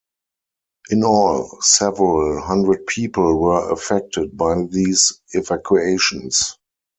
[0.89, 6.57] In all, several hundred people were affected by these evacuations.